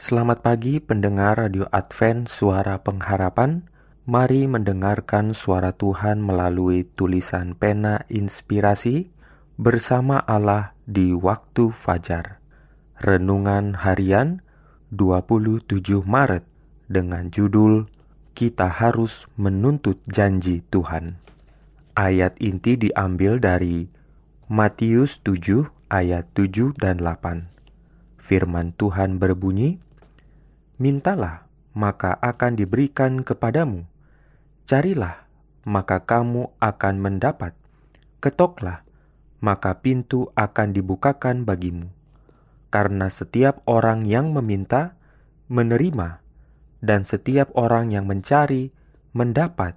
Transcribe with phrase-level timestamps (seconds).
[0.00, 3.68] Selamat pagi pendengar Radio Advent Suara Pengharapan.
[4.08, 9.12] Mari mendengarkan suara Tuhan melalui tulisan pena inspirasi
[9.60, 12.40] Bersama Allah di waktu fajar.
[12.96, 14.40] Renungan harian
[14.88, 15.68] 27
[16.08, 16.48] Maret
[16.88, 17.84] Dengan judul
[18.32, 21.20] Kita harus menuntut janji Tuhan
[21.92, 23.92] Ayat inti diambil dari
[24.48, 27.52] Matius 7 ayat 7 dan 8
[28.16, 29.82] Firman Tuhan berbunyi,
[30.80, 31.44] Mintalah,
[31.76, 33.84] maka akan diberikan kepadamu.
[34.64, 35.28] Carilah,
[35.68, 37.52] maka kamu akan mendapat.
[38.24, 38.80] Ketoklah,
[39.44, 41.92] maka pintu akan dibukakan bagimu.
[42.72, 44.96] Karena setiap orang yang meminta,
[45.52, 46.24] menerima,
[46.80, 48.72] dan setiap orang yang mencari,
[49.12, 49.76] mendapat,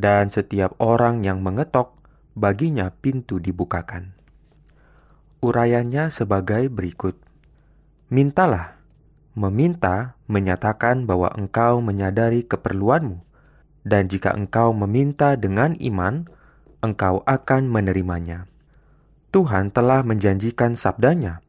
[0.00, 1.92] dan setiap orang yang mengetok,
[2.32, 4.16] baginya pintu dibukakan.
[5.44, 7.20] Urayanya sebagai berikut.
[8.08, 8.81] Mintalah,
[9.32, 13.24] Meminta menyatakan bahwa engkau menyadari keperluanmu,
[13.82, 16.28] dan jika engkau meminta dengan iman,
[16.84, 18.44] engkau akan menerimanya.
[19.32, 21.40] Tuhan telah menjanjikan sabdanya,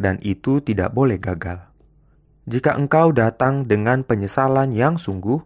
[0.00, 1.68] dan itu tidak boleh gagal.
[2.48, 5.44] Jika engkau datang dengan penyesalan yang sungguh,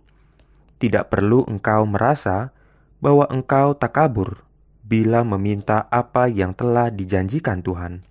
[0.78, 2.54] tidak perlu engkau merasa
[3.02, 4.46] bahwa engkau tak kabur
[4.86, 8.06] bila meminta apa yang telah dijanjikan Tuhan.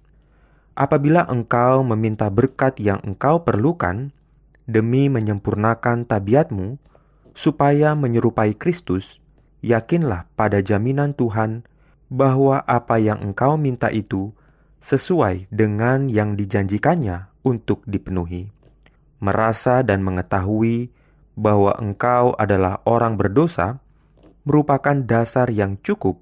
[0.72, 4.16] Apabila engkau meminta berkat yang engkau perlukan
[4.64, 6.80] demi menyempurnakan tabiatmu,
[7.36, 9.20] supaya menyerupai Kristus,
[9.64, 11.64] yakinlah pada jaminan Tuhan
[12.12, 14.36] bahwa apa yang engkau minta itu
[14.84, 18.52] sesuai dengan yang dijanjikannya untuk dipenuhi.
[19.22, 20.92] Merasa dan mengetahui
[21.38, 23.80] bahwa engkau adalah orang berdosa
[24.44, 26.20] merupakan dasar yang cukup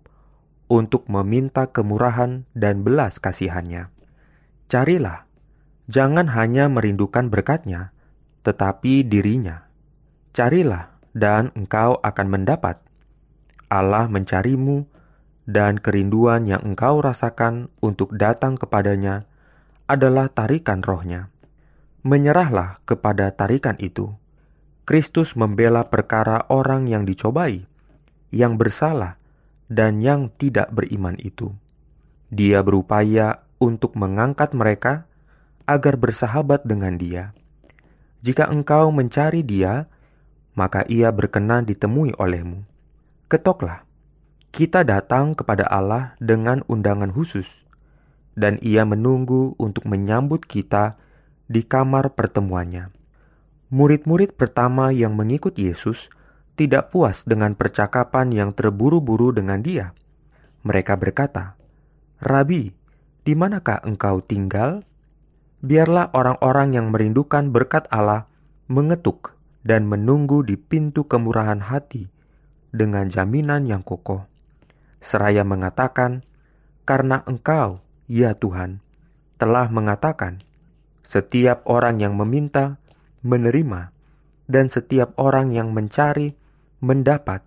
[0.70, 3.90] untuk meminta kemurahan dan belas kasihannya.
[4.70, 5.26] Carilah,
[5.90, 7.90] jangan hanya merindukan berkatnya,
[8.46, 9.66] tetapi dirinya.
[10.30, 12.78] Carilah, dan engkau akan mendapat.
[13.66, 14.86] Allah mencarimu,
[15.50, 19.26] dan kerinduan yang engkau rasakan untuk datang kepadanya
[19.90, 21.34] adalah tarikan rohnya.
[22.06, 24.14] Menyerahlah kepada tarikan itu.
[24.86, 27.66] Kristus membela perkara orang yang dicobai,
[28.30, 29.18] yang bersalah,
[29.66, 31.58] dan yang tidak beriman itu.
[32.30, 35.06] Dia berupaya untuk mengangkat mereka
[35.70, 37.36] agar bersahabat dengan Dia.
[38.26, 39.86] Jika engkau mencari Dia,
[40.58, 42.66] maka Ia berkenan ditemui olehmu.
[43.30, 43.86] Ketoklah,
[44.50, 47.64] kita datang kepada Allah dengan undangan khusus,
[48.34, 50.98] dan Ia menunggu untuk menyambut kita
[51.46, 52.90] di kamar pertemuannya.
[53.70, 56.10] Murid-murid pertama yang mengikut Yesus
[56.58, 59.94] tidak puas dengan percakapan yang terburu-buru dengan Dia.
[60.66, 61.56] Mereka berkata,
[62.20, 62.79] "Rabi,
[63.28, 64.88] di manakah engkau tinggal?
[65.60, 68.32] Biarlah orang-orang yang merindukan berkat Allah
[68.72, 69.36] mengetuk
[69.68, 72.08] dan menunggu di pintu kemurahan hati
[72.72, 74.24] dengan jaminan yang kokoh.
[75.04, 76.24] Seraya mengatakan,
[76.88, 78.80] "Karena Engkau, ya Tuhan,
[79.36, 80.44] telah mengatakan,
[81.04, 82.80] setiap orang yang meminta
[83.26, 83.92] menerima,
[84.48, 86.40] dan setiap orang yang mencari
[86.80, 87.44] mendapat,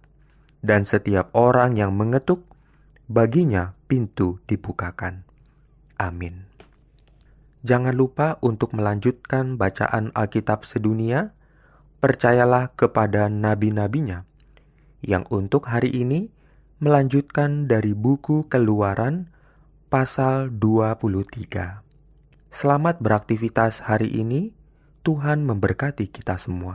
[0.61, 2.45] dan setiap orang yang mengetuk
[3.09, 5.32] baginya pintu dibukakan."
[6.03, 6.51] Amin.
[7.63, 11.31] Jangan lupa untuk melanjutkan bacaan Alkitab sedunia.
[12.03, 14.27] Percayalah kepada nabi-nabinya
[15.07, 16.35] yang untuk hari ini
[16.83, 19.31] melanjutkan dari buku Keluaran
[19.87, 21.83] pasal 23.
[22.51, 24.51] Selamat beraktivitas hari ini.
[25.03, 26.71] Tuhan memberkati kita semua.